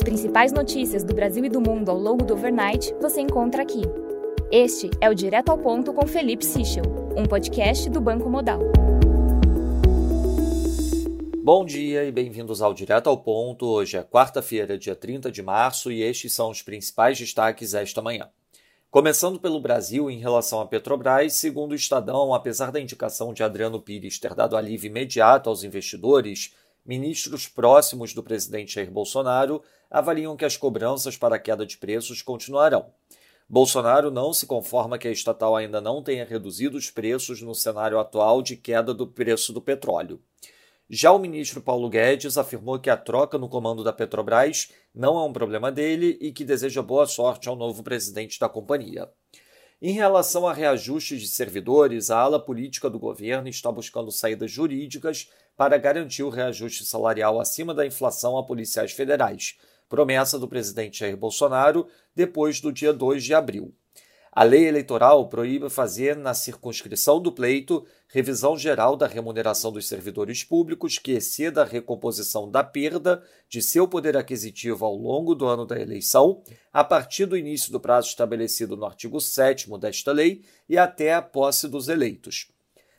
[0.00, 3.82] As principais notícias do Brasil e do mundo ao longo do overnight você encontra aqui.
[4.50, 6.84] Este é o Direto ao Ponto com Felipe Sichel,
[7.14, 8.60] um podcast do Banco Modal.
[11.44, 13.66] Bom dia e bem-vindos ao Direto ao Ponto.
[13.66, 18.30] Hoje é quarta-feira, dia 30 de março, e estes são os principais destaques esta manhã.
[18.90, 23.78] Começando pelo Brasil, em relação à Petrobras, segundo o Estadão, apesar da indicação de Adriano
[23.78, 26.54] Pires ter dado alívio imediato aos investidores,
[26.90, 32.20] ministros próximos do presidente Jair Bolsonaro avaliam que as cobranças para a queda de preços
[32.20, 32.92] continuarão.
[33.48, 37.96] Bolsonaro não se conforma que a estatal ainda não tenha reduzido os preços no cenário
[37.96, 40.20] atual de queda do preço do petróleo.
[40.88, 45.24] Já o ministro Paulo Guedes afirmou que a troca no comando da Petrobras não é
[45.24, 49.08] um problema dele e que deseja boa sorte ao novo presidente da companhia.
[49.82, 55.30] Em relação a reajustes de servidores, a ala política do governo está buscando saídas jurídicas
[55.56, 59.58] para garantir o reajuste salarial acima da inflação a policiais federais,
[59.88, 63.74] promessa do presidente Jair Bolsonaro depois do dia 2 de abril.
[64.32, 70.44] A lei eleitoral proíbe fazer, na circunscrição do pleito, revisão geral da remuneração dos servidores
[70.44, 75.66] públicos que exceda a recomposição da perda de seu poder aquisitivo ao longo do ano
[75.66, 80.78] da eleição, a partir do início do prazo estabelecido no artigo 7 desta lei e
[80.78, 82.52] até a posse dos eleitos.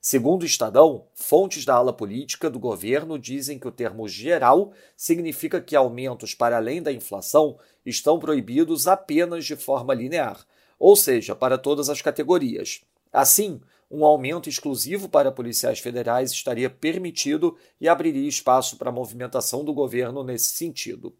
[0.00, 5.60] Segundo o Estadão, fontes da ala política do governo dizem que o termo geral significa
[5.60, 10.46] que aumentos para além da inflação estão proibidos apenas de forma linear
[10.78, 12.82] ou seja, para todas as categorias.
[13.12, 19.64] Assim, um aumento exclusivo para policiais federais estaria permitido e abriria espaço para a movimentação
[19.64, 21.14] do governo nesse sentido.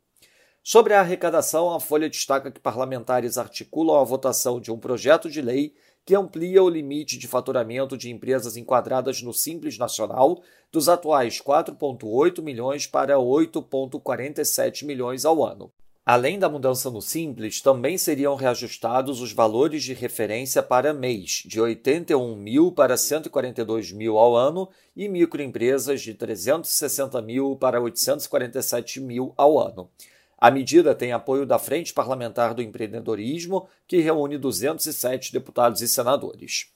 [0.63, 5.41] Sobre a arrecadação, a Folha destaca que parlamentares articulam a votação de um projeto de
[5.41, 11.41] lei que amplia o limite de faturamento de empresas enquadradas no Simples Nacional dos atuais
[11.41, 15.73] 4,8 milhões para 8,47 milhões ao ano.
[16.11, 21.61] Além da mudança no Simples, também seriam reajustados os valores de referência para mês, de
[21.61, 29.35] 81 mil para 142 mil ao ano, e microempresas de 360 mil para 847 mil
[29.37, 29.91] ao ano.
[30.39, 36.73] A medida tem apoio da Frente Parlamentar do Empreendedorismo, que reúne 207 deputados e senadores.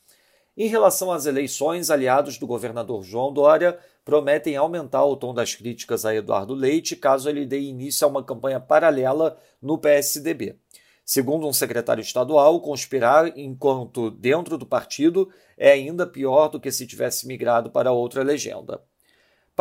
[0.55, 6.05] Em relação às eleições, aliados do governador João Dória prometem aumentar o tom das críticas
[6.05, 10.59] a Eduardo Leite caso ele dê início a uma campanha paralela no PSDB.
[11.05, 16.87] Segundo um secretário estadual, conspirar enquanto dentro do partido é ainda pior do que se
[16.87, 18.83] tivesse migrado para outra legenda.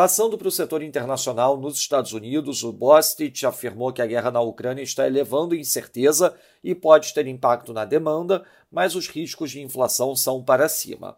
[0.02, 4.42] Passando para o setor internacional, nos Estados Unidos, o Bostic afirmou que a guerra na
[4.42, 10.16] Ucrânia está elevando incerteza e pode ter impacto na demanda, mas os riscos de inflação
[10.16, 11.16] são para cima.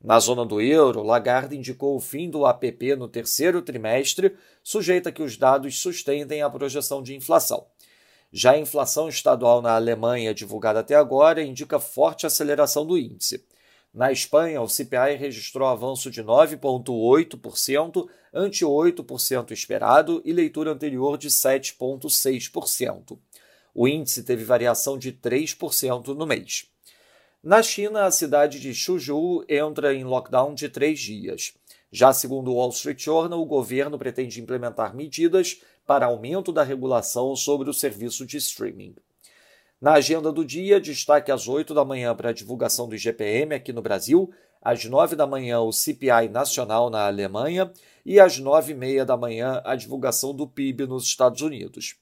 [0.00, 5.24] Na zona do euro, Lagarde indicou o fim do APP no terceiro trimestre, sujeita que
[5.24, 7.66] os dados sustentem a projeção de inflação.
[8.32, 13.44] Já a inflação estadual na Alemanha, divulgada até agora, indica forte aceleração do índice.
[13.92, 21.28] Na Espanha, o CPI registrou avanço de 9,8%, ante 8% esperado, e leitura anterior de
[21.28, 23.18] 7,6%.
[23.74, 26.66] O índice teve variação de 3% no mês.
[27.42, 31.54] Na China, a cidade de Suzhou entra em lockdown de três dias.
[31.90, 37.34] Já segundo o Wall Street Journal, o governo pretende implementar medidas para aumento da regulação
[37.34, 38.94] sobre o serviço de streaming.
[39.80, 43.72] Na agenda do dia, destaque às 8 da manhã para a divulgação do IGPM aqui
[43.72, 44.30] no Brasil,
[44.60, 47.72] às 9 da manhã o CPI nacional na Alemanha
[48.04, 51.96] e às 9 e meia da manhã a divulgação do PIB nos Estados Unidos.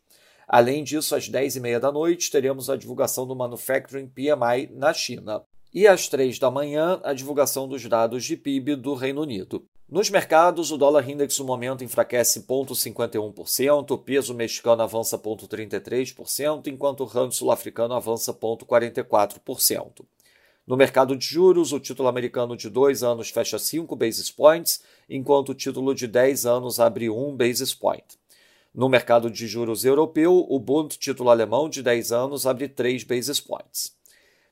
[0.48, 4.92] Além disso, às 10 e meia da noite teremos a divulgação do Manufacturing PMI na
[4.92, 5.44] China.
[5.72, 9.64] E às 3 da manhã, a divulgação dos dados de PIB do Reino Unido.
[9.90, 17.00] Nos mercados, o dólar index no momento enfraquece 0,51%, o peso mexicano avança 0,33%, enquanto
[17.00, 20.04] o rand sul-africano avança 0,44%.
[20.66, 25.52] No mercado de juros, o título americano de 2 anos fecha 5 basis points, enquanto
[25.52, 28.04] o título de 10 anos abre 1 basis point.
[28.74, 33.40] No mercado de juros europeu, o Bund título alemão de 10 anos abre 3 basis
[33.40, 33.97] points.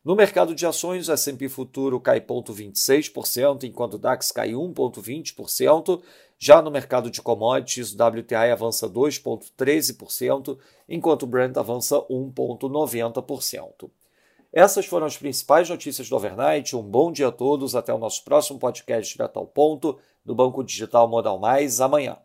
[0.07, 6.01] No mercado de ações, o S&P Futuro cai 0,26%, enquanto o DAX cai 1,20%.
[6.39, 10.57] Já no mercado de commodities, o WTI avança 2,13%,
[10.89, 13.91] enquanto o Brent avança 1,90%.
[14.53, 16.77] Essas foram as principais notícias do overnight.
[16.77, 17.75] Um bom dia a todos.
[17.75, 22.17] Até o nosso próximo podcast direto ao ponto do Banco Digital Modal Mais amanhã.